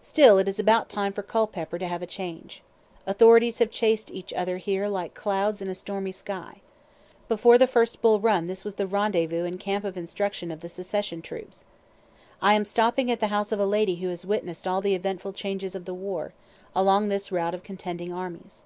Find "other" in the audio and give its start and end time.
4.32-4.56